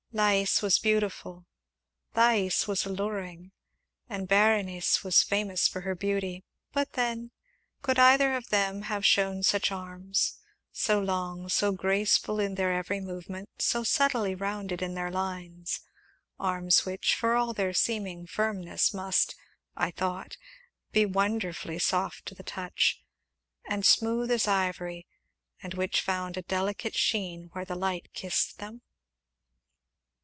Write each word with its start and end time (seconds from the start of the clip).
Lais 0.13 0.61
was 0.61 0.77
beautiful, 0.77 1.45
Thais 2.15 2.67
was 2.67 2.85
alluring, 2.85 3.53
and 4.09 4.27
Berenice 4.27 5.05
was 5.05 5.23
famous 5.23 5.69
for 5.69 5.79
her 5.81 5.95
beauty, 5.95 6.43
but 6.73 6.91
then, 6.93 7.31
could 7.81 7.97
either 7.97 8.35
of 8.35 8.49
them 8.49 8.81
have 8.81 9.05
shown 9.05 9.41
such 9.41 9.71
arms 9.71 10.39
so 10.73 10.99
long, 10.99 11.47
so 11.47 11.71
graceful 11.71 12.41
in 12.41 12.55
their 12.55 12.73
every 12.73 12.99
movement, 12.99 13.47
so 13.61 13.85
subtly 13.85 14.35
rounded 14.35 14.81
in 14.81 14.95
their 14.95 15.09
lines, 15.09 15.79
arms 16.37 16.85
which, 16.85 17.15
for 17.15 17.35
all 17.37 17.53
their 17.53 17.73
seeming 17.73 18.27
firmness, 18.27 18.93
must 18.93 19.33
(I 19.77 19.91
thought) 19.91 20.35
be 20.91 21.05
wonderfully 21.05 21.79
soft 21.79 22.25
to 22.25 22.35
the 22.35 22.43
touch, 22.43 23.01
and 23.65 23.85
smooth 23.85 24.29
as 24.31 24.45
ivory, 24.45 25.07
and 25.63 25.73
which 25.75 26.01
found 26.01 26.35
a 26.35 26.41
delicate 26.41 26.95
sheen 26.97 27.47
where 27.53 27.63
the 27.63 27.75
light 27.75 28.09
kissed 28.13 28.57
them? 28.57 28.81